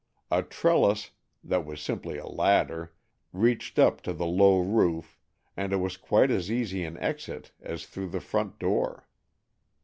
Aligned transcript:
A 0.31 0.41
trellis, 0.41 1.11
that 1.43 1.63
was 1.63 1.79
simply 1.79 2.17
a 2.17 2.25
ladder, 2.25 2.91
reached 3.33 3.77
up 3.77 4.01
to 4.01 4.13
the 4.13 4.25
low 4.25 4.59
roof, 4.59 5.19
and 5.55 5.71
it 5.71 5.77
was 5.77 5.95
quite 5.95 6.31
as 6.31 6.49
easy 6.51 6.83
an 6.83 6.97
exit 6.97 7.51
as 7.61 7.85
through 7.85 8.09
the 8.09 8.19
front 8.19 8.57
door. 8.57 9.07